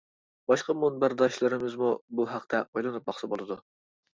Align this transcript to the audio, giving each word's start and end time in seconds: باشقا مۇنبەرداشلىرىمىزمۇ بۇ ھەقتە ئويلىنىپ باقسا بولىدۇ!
باشقا 0.51 0.73
مۇنبەرداشلىرىمىزمۇ 0.83 1.91
بۇ 2.21 2.27
ھەقتە 2.33 2.65
ئويلىنىپ 2.71 3.09
باقسا 3.11 3.31
بولىدۇ! 3.37 3.63